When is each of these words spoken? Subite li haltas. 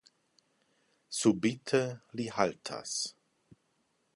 Subite 1.17 1.81
li 2.21 2.27
haltas. 2.39 2.95